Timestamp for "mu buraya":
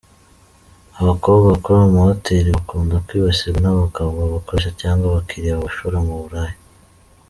6.05-6.55